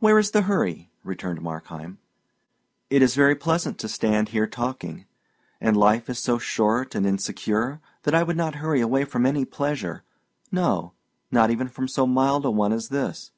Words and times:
"Where 0.00 0.18
is 0.18 0.32
the 0.32 0.42
hurry?" 0.42 0.90
returned 1.04 1.40
Markheim. 1.40 1.98
"It 2.90 3.00
is 3.00 3.14
very 3.14 3.36
pleasant 3.36 3.78
to 3.78 3.88
stand 3.88 4.30
here 4.30 4.48
talking; 4.48 5.06
and 5.60 5.76
life 5.76 6.10
is 6.10 6.18
so 6.18 6.38
short 6.40 6.96
and 6.96 7.06
insecure 7.06 7.80
that 8.02 8.12
I 8.12 8.24
would 8.24 8.36
not 8.36 8.56
hurry 8.56 8.80
away 8.80 9.04
from 9.04 9.24
any 9.24 9.44
pleasure 9.44 10.02
no, 10.50 10.94
not 11.30 11.52
even 11.52 11.68
from 11.68 11.86
so 11.86 12.08
mild 12.08 12.44
a 12.44 12.50
one 12.50 12.72
as 12.72 12.88
this. 12.88 13.30